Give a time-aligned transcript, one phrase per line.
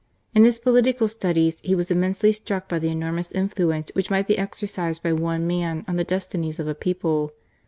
[0.33, 4.35] In his political studies he was immensely struck by the enormous influence which might be
[4.35, 7.33] exercised by one man on the destinies of a people.